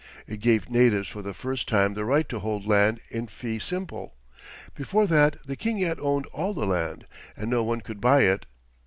[0.25, 4.15] It gave natives for the first time the right to hold land in fee simple;
[4.73, 7.05] before that the King had owned all the land,
[7.37, 8.47] and no one could buy it.